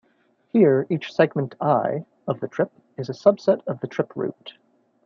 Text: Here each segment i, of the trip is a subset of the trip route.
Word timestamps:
Here 0.51 0.87
each 0.89 1.13
segment 1.13 1.53
i, 1.61 2.05
of 2.27 2.39
the 2.39 2.47
trip 2.47 2.71
is 2.97 3.07
a 3.07 3.13
subset 3.13 3.61
of 3.67 3.81
the 3.81 3.87
trip 3.87 4.13
route. 4.15 4.57